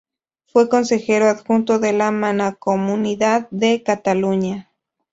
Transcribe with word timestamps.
Fue 0.47 0.67
consejero 0.67 1.27
adjunto 1.29 1.77
de 1.77 1.93
la 1.93 2.09
Mancomunidad 2.09 3.47
de 3.51 3.83
Cataluña. 3.83 4.71